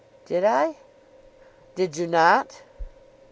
[0.25, 0.77] "Did I?"
[1.75, 2.63] "Did you not?"